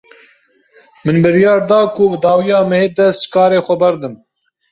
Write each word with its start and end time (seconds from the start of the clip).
Min 1.05 1.17
biryar 1.25 1.59
da 1.71 1.79
ku 1.95 2.05
dawiya 2.25 2.59
mehê 2.69 2.87
dest 2.97 3.21
ji 3.23 3.27
karê 3.33 3.59
xwe 3.65 3.75
berdim. 3.81 4.13